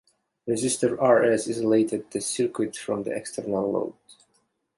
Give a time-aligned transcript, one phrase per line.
[0.49, 3.93] Resistor Rs isolates the circuit from the external load.